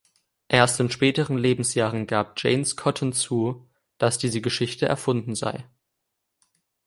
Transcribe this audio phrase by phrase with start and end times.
[0.47, 3.69] Erst in späteren Lebensjahren gab James Cotton zu,
[3.99, 5.69] dass diese Geschichte erfunden sei.